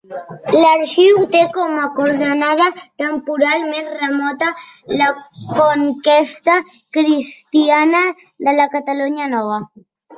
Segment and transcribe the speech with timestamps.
[0.61, 2.67] L'arxiu té com a coordenada
[3.03, 4.51] temporal més remota
[5.05, 5.13] la
[5.61, 6.59] conquesta
[7.01, 8.07] cristiana
[8.49, 9.67] de la Catalunya Nova.